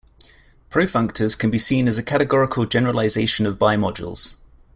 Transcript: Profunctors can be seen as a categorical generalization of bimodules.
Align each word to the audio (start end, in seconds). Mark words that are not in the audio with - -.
Profunctors 0.71 1.37
can 1.37 1.51
be 1.51 1.59
seen 1.59 1.87
as 1.87 1.99
a 1.99 2.03
categorical 2.03 2.65
generalization 2.65 3.45
of 3.45 3.59
bimodules. 3.59 4.37